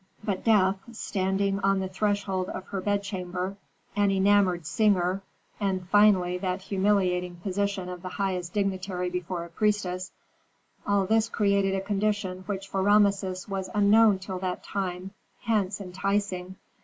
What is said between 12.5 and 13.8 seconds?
for Rameses was